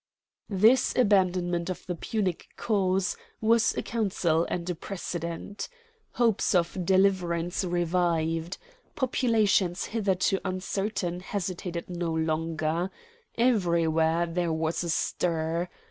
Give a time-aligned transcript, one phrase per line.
[0.49, 5.69] This abandonment of the Punic cause was a counsel and a precedent.
[6.13, 8.57] Hopes of deliverance revived.
[8.95, 12.89] Populations hitherto uncertain hesitated no longer.
[13.37, 15.69] Everywhere there was a stir.